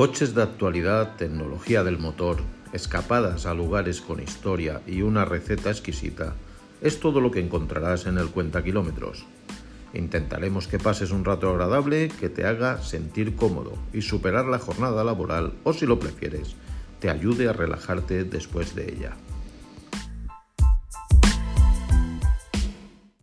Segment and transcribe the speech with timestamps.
[0.00, 2.38] Coches de actualidad, tecnología del motor,
[2.72, 6.32] escapadas a lugares con historia y una receta exquisita
[6.80, 9.26] es todo lo que encontrarás en el Cuenta Kilómetros.
[9.92, 15.04] Intentaremos que pases un rato agradable que te haga sentir cómodo y superar la jornada
[15.04, 16.56] laboral o si lo prefieres,
[16.98, 19.16] te ayude a relajarte después de ella.